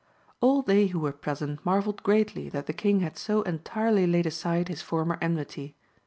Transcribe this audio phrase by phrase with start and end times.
[0.39, 4.25] All they who were present marvelled greatly that the king had so en tirely laid
[4.25, 5.75] aside his former enmity.